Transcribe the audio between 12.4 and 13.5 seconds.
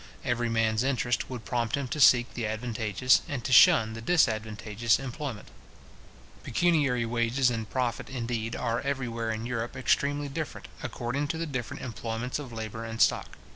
labour and stock.